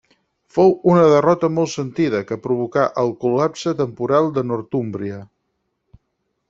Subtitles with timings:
[0.53, 5.21] Fou una derrota molt sentida, que provocà el col·lapse temporal de Northúmbria.